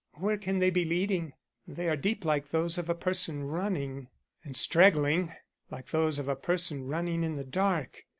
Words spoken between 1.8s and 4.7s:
are deep like those of a person running." "And